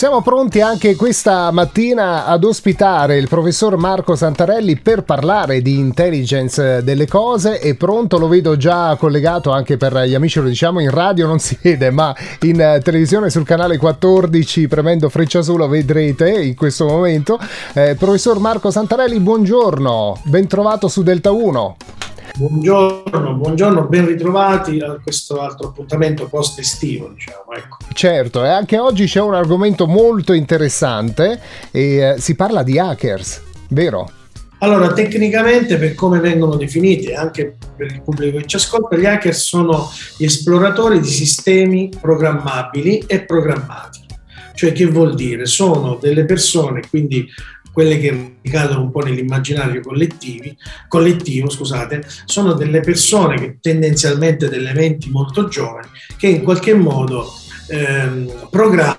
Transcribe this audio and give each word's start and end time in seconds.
Siamo 0.00 0.22
pronti 0.22 0.62
anche 0.62 0.96
questa 0.96 1.50
mattina 1.50 2.24
ad 2.24 2.42
ospitare 2.44 3.18
il 3.18 3.28
professor 3.28 3.76
Marco 3.76 4.16
Santarelli 4.16 4.78
per 4.78 5.02
parlare 5.02 5.60
di 5.60 5.76
intelligence 5.76 6.82
delle 6.82 7.06
cose. 7.06 7.58
È 7.58 7.74
pronto, 7.74 8.16
lo 8.16 8.26
vedo 8.26 8.56
già 8.56 8.96
collegato 8.96 9.50
anche 9.50 9.76
per 9.76 10.04
gli 10.04 10.14
amici, 10.14 10.40
lo 10.40 10.48
diciamo 10.48 10.80
in 10.80 10.88
radio, 10.88 11.26
non 11.26 11.38
si 11.38 11.54
vede, 11.60 11.90
ma 11.90 12.16
in 12.44 12.80
televisione 12.82 13.28
sul 13.28 13.44
canale 13.44 13.76
14, 13.76 14.68
premendo 14.68 15.10
freccia 15.10 15.42
su, 15.42 15.54
lo 15.58 15.68
vedrete 15.68 16.30
in 16.30 16.56
questo 16.56 16.86
momento. 16.86 17.38
Eh, 17.74 17.94
professor 17.94 18.38
Marco 18.38 18.70
Santarelli, 18.70 19.20
buongiorno, 19.20 20.22
ben 20.24 20.46
trovato 20.46 20.88
su 20.88 21.02
Delta 21.02 21.30
1. 21.30 21.76
Buongiorno, 22.40 23.34
buongiorno, 23.34 23.86
ben 23.86 24.06
ritrovati 24.06 24.78
a 24.78 24.98
questo 25.02 25.42
altro 25.42 25.68
appuntamento 25.68 26.26
post 26.26 26.58
estivo, 26.58 27.10
diciamo. 27.12 27.44
Ecco. 27.54 27.76
Certo, 27.92 28.42
e 28.42 28.48
anche 28.48 28.78
oggi 28.78 29.04
c'è 29.04 29.20
un 29.20 29.34
argomento 29.34 29.86
molto 29.86 30.32
interessante 30.32 31.38
e 31.70 31.96
eh, 31.96 32.14
si 32.16 32.34
parla 32.36 32.62
di 32.62 32.78
hackers, 32.78 33.42
vero? 33.68 34.10
Allora, 34.60 34.90
tecnicamente, 34.94 35.76
per 35.76 35.94
come 35.94 36.18
vengono 36.18 36.56
definiti, 36.56 37.12
anche 37.12 37.58
per 37.76 37.92
il 37.92 38.00
pubblico 38.00 38.38
che 38.38 38.46
ci 38.46 38.56
ascolta, 38.56 38.96
gli 38.96 39.04
hacker 39.04 39.34
sono 39.34 39.90
gli 40.16 40.24
esploratori 40.24 40.98
di 40.98 41.08
sistemi 41.08 41.90
programmabili 42.00 43.04
e 43.06 43.20
programmati. 43.20 44.00
Cioè, 44.54 44.72
che 44.72 44.86
vuol 44.86 45.14
dire? 45.14 45.44
Sono 45.44 45.98
delle 46.00 46.24
persone, 46.24 46.80
quindi 46.88 47.28
quelle 47.72 47.98
che 47.98 48.36
ricadono 48.42 48.82
un 48.82 48.90
po' 48.90 49.00
nell'immaginario 49.00 49.80
collettivo, 50.88 51.50
scusate, 51.50 52.04
sono 52.24 52.52
delle 52.54 52.80
persone 52.80 53.38
che 53.38 53.58
tendenzialmente 53.60 54.48
delle 54.48 54.72
menti 54.72 55.10
molto 55.10 55.48
giovani 55.48 55.88
che 56.16 56.28
in 56.28 56.42
qualche 56.42 56.74
modo 56.74 57.26
ehm, 57.68 58.48
programmano 58.50 58.98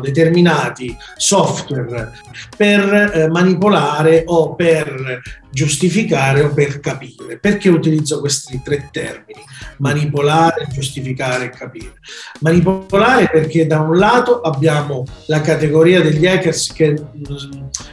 determinati 0.00 0.96
software 1.16 2.12
per 2.56 3.12
eh, 3.14 3.28
manipolare 3.28 4.24
o 4.26 4.54
per 4.54 5.20
giustificare 5.50 6.42
o 6.42 6.52
per 6.52 6.80
capire. 6.80 7.38
Perché 7.38 7.68
utilizzo 7.68 8.20
questi 8.20 8.60
tre 8.62 8.88
termini? 8.90 9.40
Manipolare, 9.78 10.66
giustificare 10.72 11.46
e 11.46 11.50
capire. 11.50 11.94
Manipolare 12.40 13.28
perché 13.30 13.66
da 13.66 13.80
un 13.80 13.96
lato 13.96 14.40
abbiamo 14.40 15.04
la 15.26 15.40
categoria 15.40 16.00
degli 16.00 16.26
hackers 16.26 16.72
che 16.72 16.96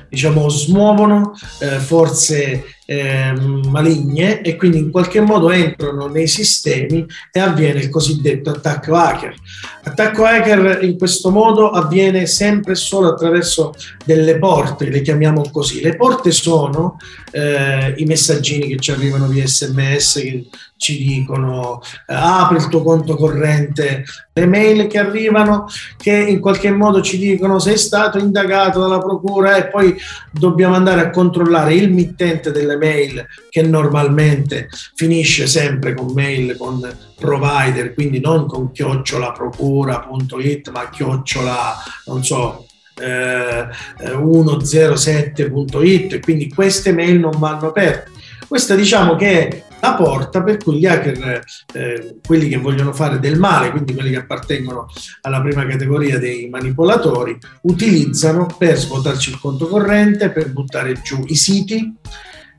diciamo 0.08 0.50
smuovono 0.50 1.34
eh, 1.60 1.80
forze 1.80 2.64
eh, 2.90 3.34
maligne 3.68 4.42
e 4.42 4.56
quindi 4.56 4.80
in 4.80 4.90
qualche 4.90 5.22
modo 5.22 5.52
entrano 5.52 6.08
nei 6.08 6.26
sistemi 6.26 7.06
e 7.32 7.40
avviene 7.40 7.82
il 7.82 7.90
cosiddetto 7.90 8.50
attacco 8.50 8.96
hacker. 8.96 9.36
Attacco 9.84 10.26
hacker 10.26 10.84
in 10.84 10.98
questo 10.98 11.30
modo 11.30 11.70
avviene 11.70 12.26
sempre 12.26 12.72
e 12.72 12.76
solo 12.76 13.10
attraverso 13.10 13.76
delle 14.04 14.40
porte, 14.40 14.90
le 14.90 15.02
chiamiamo 15.02 15.52
così. 15.52 15.82
Le 15.82 15.96
porte 15.96 16.32
sono 16.32 16.98
eh, 17.32 17.94
i 17.98 18.06
messaggini 18.06 18.68
che 18.70 18.80
ci 18.80 18.90
arrivano 18.90 19.28
via 19.28 19.46
sms 19.46 20.14
che 20.14 20.48
ci 20.80 20.98
dicono 20.98 21.82
eh, 22.08 22.16
apri 22.16 22.56
il 22.56 22.70
tuo 22.70 22.82
conto 22.82 23.18
corrente, 23.18 24.06
le 24.32 24.48
mail 24.48 24.88
che 24.88 24.98
arrivano 24.98 25.66
che 25.98 26.14
in 26.14 26.40
qualche 26.40 26.72
modo 26.72 27.02
ci 27.02 27.18
dicono 27.18 27.60
sei 27.60 27.78
stato 27.78 28.18
indagato 28.18 28.80
dalla 28.80 29.00
procura 29.00 29.58
e 29.58 29.68
poi 29.68 29.94
dobbiamo 30.32 30.76
andare 30.76 31.02
a 31.02 31.10
controllare 31.10 31.74
il 31.74 31.92
mittente 31.92 32.52
delle 32.52 32.78
mail 32.78 33.28
che 33.50 33.62
normalmente 33.62 34.70
finisce 34.96 35.48
sempre 35.48 35.94
con 35.94 36.14
mail 36.14 36.56
con 36.56 36.80
provider, 37.20 37.94
quindi 37.94 38.22
non 38.22 38.48
con 38.48 38.72
chiocciolaprocura.it 38.72 40.70
ma 40.70 40.90
chiocciola, 40.90 41.76
non 42.06 42.24
so, 42.24 42.68
eh, 42.98 43.68
107.it, 44.00 46.22
quindi 46.22 46.48
queste 46.48 46.94
mail 46.94 47.20
non 47.20 47.38
vanno 47.38 47.68
aperte. 47.68 48.12
Questa 48.50 48.74
diciamo 48.74 49.16
che 49.16 49.48
è 49.48 49.64
la 49.80 49.94
porta 49.94 50.42
per 50.42 50.58
cui 50.58 50.80
gli 50.80 50.88
hacker, 50.88 51.44
eh, 51.72 52.16
quelli 52.26 52.50
che 52.50 52.58
vogliono 52.58 52.94
fare 52.94 53.20
del 53.20 53.38
male, 53.38 53.70
quindi 53.70 53.94
quelli 53.94 54.10
che 54.10 54.18
appartengono 54.18 54.88
alla 55.22 55.40
prima 55.40 55.68
categoria 55.68 56.18
dei 56.18 56.50
manipolatori, 56.50 57.38
utilizzano 57.62 58.48
per 58.58 58.76
svuotarci 58.76 59.30
il 59.30 59.40
conto 59.40 59.68
corrente, 59.68 60.32
per 60.32 60.52
buttare 60.52 61.00
giù 61.04 61.24
i 61.28 61.36
siti 61.36 61.94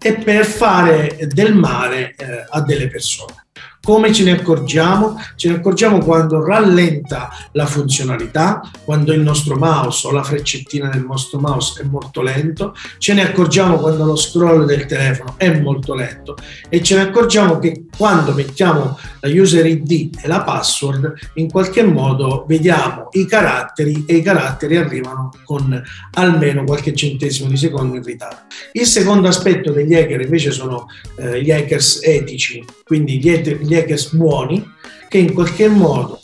e 0.00 0.14
per 0.14 0.44
fare 0.44 1.28
del 1.28 1.56
male 1.56 2.14
eh, 2.16 2.46
a 2.48 2.60
delle 2.62 2.86
persone. 2.86 3.46
Come 3.82 4.12
ce 4.12 4.24
ne 4.24 4.32
accorgiamo? 4.32 5.18
Ce 5.36 5.48
ne 5.48 5.56
accorgiamo 5.56 6.00
quando 6.00 6.44
rallenta 6.44 7.30
la 7.52 7.64
funzionalità, 7.64 8.60
quando 8.84 9.14
il 9.14 9.20
nostro 9.20 9.56
mouse 9.56 10.06
o 10.06 10.12
la 10.12 10.22
freccettina 10.22 10.90
del 10.90 11.06
nostro 11.06 11.40
mouse 11.40 11.80
è 11.80 11.84
molto 11.84 12.20
lento, 12.20 12.74
ce 12.98 13.14
ne 13.14 13.22
accorgiamo 13.22 13.78
quando 13.78 14.04
lo 14.04 14.16
scroll 14.16 14.66
del 14.66 14.84
telefono 14.84 15.34
è 15.38 15.58
molto 15.58 15.94
lento 15.94 16.36
e 16.68 16.82
ce 16.82 16.96
ne 16.96 17.02
accorgiamo 17.02 17.58
che 17.58 17.86
quando 17.96 18.32
mettiamo 18.32 18.98
la 19.20 19.28
user 19.30 19.64
ID 19.64 20.18
e 20.20 20.28
la 20.28 20.42
password 20.42 21.14
in 21.34 21.50
qualche 21.50 21.82
modo 21.82 22.44
vediamo 22.46 23.08
i 23.12 23.26
caratteri 23.26 24.04
e 24.06 24.16
i 24.16 24.22
caratteri 24.22 24.76
arrivano 24.76 25.30
con 25.44 25.82
almeno 26.12 26.64
qualche 26.64 26.94
centesimo 26.94 27.48
di 27.48 27.56
secondo 27.56 27.96
in 27.96 28.02
ritardo. 28.02 28.40
Il 28.72 28.86
secondo 28.86 29.26
aspetto 29.26 29.72
degli 29.72 29.94
hacker 29.94 30.20
invece 30.20 30.50
sono 30.50 30.86
eh, 31.16 31.42
gli 31.42 31.50
hackers 31.50 32.00
etici, 32.02 32.62
quindi 32.84 33.18
gli, 33.18 33.30
et- 33.30 33.60
gli 33.70 33.76
hackers 33.76 34.12
buoni 34.14 34.68
che 35.08 35.18
in 35.18 35.32
qualche 35.32 35.68
modo 35.68 36.18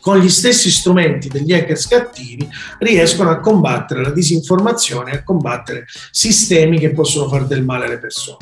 con 0.00 0.18
gli 0.18 0.28
stessi 0.28 0.70
strumenti 0.70 1.28
degli 1.28 1.52
hackers 1.52 1.86
cattivi 1.88 2.48
riescono 2.78 3.30
a 3.30 3.40
combattere 3.40 4.02
la 4.02 4.10
disinformazione, 4.10 5.10
a 5.10 5.24
combattere 5.24 5.84
sistemi 6.10 6.78
che 6.78 6.92
possono 6.92 7.28
fare 7.28 7.46
del 7.46 7.64
male 7.64 7.86
alle 7.86 7.98
persone. 7.98 8.38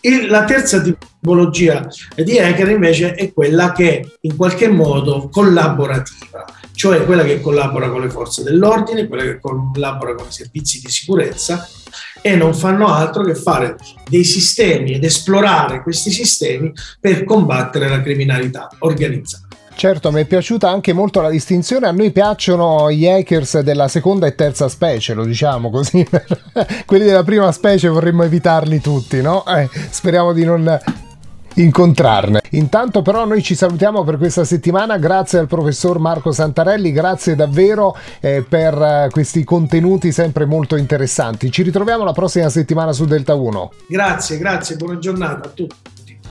Il, 0.00 0.28
la 0.28 0.44
terza 0.44 0.80
tipologia 0.80 1.86
di 2.16 2.38
hacker 2.38 2.70
invece 2.70 3.14
è 3.14 3.32
quella 3.32 3.72
che 3.72 4.16
in 4.22 4.36
qualche 4.36 4.68
modo 4.68 5.28
collaborativa, 5.28 6.44
cioè 6.76 7.04
quella 7.04 7.24
che 7.24 7.40
collabora 7.40 7.88
con 7.88 8.02
le 8.02 8.10
forze 8.10 8.42
dell'ordine, 8.42 9.08
quella 9.08 9.22
che 9.22 9.40
collabora 9.40 10.14
con 10.14 10.26
i 10.28 10.32
servizi 10.32 10.80
di 10.80 10.90
sicurezza 10.90 11.66
e 12.20 12.36
non 12.36 12.54
fanno 12.54 12.92
altro 12.92 13.24
che 13.24 13.34
fare 13.34 13.76
dei 14.08 14.24
sistemi 14.24 14.92
ed 14.92 15.02
esplorare 15.02 15.82
questi 15.82 16.10
sistemi 16.10 16.70
per 17.00 17.24
combattere 17.24 17.88
la 17.88 18.02
criminalità 18.02 18.68
organizzata. 18.80 19.46
Certo, 19.74 20.10
mi 20.10 20.22
è 20.22 20.24
piaciuta 20.24 20.70
anche 20.70 20.92
molto 20.92 21.20
la 21.20 21.28
distinzione. 21.28 21.86
A 21.86 21.92
noi 21.92 22.10
piacciono 22.10 22.90
gli 22.90 23.06
hackers 23.06 23.60
della 23.60 23.88
seconda 23.88 24.26
e 24.26 24.34
terza 24.34 24.68
specie, 24.68 25.12
lo 25.12 25.24
diciamo 25.24 25.70
così. 25.70 26.06
Quelli 26.86 27.04
della 27.04 27.24
prima 27.24 27.52
specie 27.52 27.88
vorremmo 27.88 28.22
evitarli 28.22 28.80
tutti, 28.80 29.20
no? 29.20 29.44
Eh, 29.46 29.68
speriamo 29.90 30.32
di 30.32 30.44
non 30.44 30.80
incontrarne. 31.56 32.40
Intanto 32.50 33.02
però 33.02 33.24
noi 33.24 33.42
ci 33.42 33.54
salutiamo 33.54 34.04
per 34.04 34.16
questa 34.18 34.44
settimana, 34.44 34.98
grazie 34.98 35.38
al 35.38 35.46
professor 35.46 35.98
Marco 35.98 36.32
Santarelli, 36.32 36.92
grazie 36.92 37.34
davvero 37.34 37.96
eh, 38.20 38.44
per 38.46 38.74
eh, 38.74 39.08
questi 39.10 39.44
contenuti 39.44 40.12
sempre 40.12 40.44
molto 40.44 40.76
interessanti. 40.76 41.50
Ci 41.50 41.62
ritroviamo 41.62 42.04
la 42.04 42.12
prossima 42.12 42.48
settimana 42.48 42.92
su 42.92 43.04
Delta 43.04 43.34
1. 43.34 43.72
Grazie, 43.88 44.38
grazie, 44.38 44.76
buona 44.76 44.98
giornata 44.98 45.48
a 45.48 45.52
tutti. 45.52 45.95